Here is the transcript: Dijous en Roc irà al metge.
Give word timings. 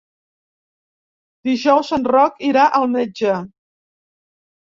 Dijous 1.49 1.91
en 1.97 2.09
Roc 2.15 2.41
irà 2.49 2.63
al 2.79 2.87
metge. 2.95 3.37